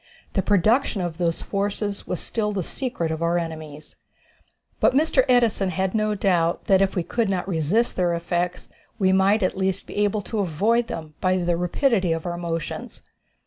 [0.33, 3.95] The production of those forces was still the secret of our enemies.
[4.79, 5.23] But Mr.
[5.29, 9.55] Edison had no doubt that if we could not resist their effects we might at
[9.55, 13.03] least be able to avoid them by the rapidity of our motions.